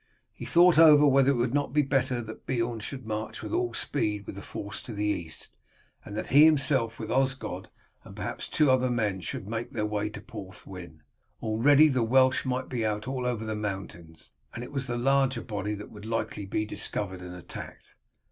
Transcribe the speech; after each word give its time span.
He 0.33 0.45
thought 0.45 0.79
over 0.79 1.05
whether 1.05 1.29
it 1.29 1.35
would 1.35 1.53
not 1.53 1.73
be 1.73 1.83
better 1.83 2.23
that 2.23 2.47
Beorn 2.47 2.79
should 2.79 3.05
march 3.05 3.43
with 3.43 3.53
all 3.53 3.75
speed 3.75 4.25
with 4.25 4.33
the 4.33 4.41
force 4.41 4.81
to 4.81 4.93
the 4.93 5.05
east, 5.05 5.49
and 6.03 6.17
that 6.17 6.25
he 6.33 6.43
himself 6.43 6.97
with 6.97 7.11
Osgod 7.11 7.69
and 8.03 8.15
perhaps 8.15 8.47
two 8.49 8.71
other 8.71 8.89
men 8.89 9.21
should 9.21 9.47
make 9.47 9.69
their 9.73 9.85
way 9.85 10.09
to 10.09 10.19
Porthwyn; 10.19 11.03
already 11.43 11.87
the 11.87 12.01
Welsh 12.01 12.45
might 12.45 12.67
be 12.67 12.83
out 12.83 13.07
all 13.07 13.27
over 13.27 13.45
the 13.45 13.53
mountains, 13.53 14.31
and 14.55 14.63
it 14.63 14.71
was 14.71 14.87
the 14.87 14.97
larger 14.97 15.43
body 15.43 15.75
that 15.75 15.91
would 15.91 16.01
be 16.01 16.07
likely 16.09 16.45
to 16.45 16.49
be 16.49 16.65
discovered 16.65 17.21
and 17.21 17.35
attacked. 17.35 17.93